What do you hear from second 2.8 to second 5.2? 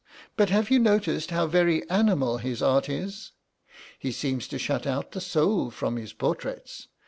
is? He seems to shut out